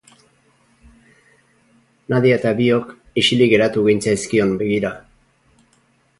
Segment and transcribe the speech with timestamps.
[2.13, 2.91] Nadia eta biok
[3.25, 4.95] isilik geratu gintzaizkion begira.